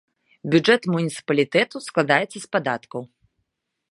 Бюджэт 0.53 0.87
муніцыпалітэту 0.93 1.83
складаецца 1.89 2.35
з 2.39 2.43
падаткаў. 2.57 3.01